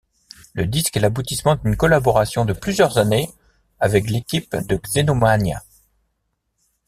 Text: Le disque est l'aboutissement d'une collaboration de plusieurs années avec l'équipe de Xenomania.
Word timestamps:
Le 0.55 0.65
disque 0.65 0.97
est 0.97 0.99
l'aboutissement 0.99 1.57
d'une 1.57 1.77
collaboration 1.77 2.43
de 2.43 2.53
plusieurs 2.53 2.97
années 2.97 3.29
avec 3.79 4.09
l'équipe 4.09 4.55
de 4.55 4.75
Xenomania. 4.75 5.61